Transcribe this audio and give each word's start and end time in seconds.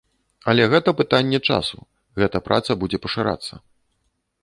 Але 0.53 0.63
гэта 0.71 0.93
пытанне 1.01 1.39
часу, 1.51 1.77
гэта 2.25 2.37
праца 2.51 2.71
будзе 2.85 2.97
пашырацца. 3.07 3.53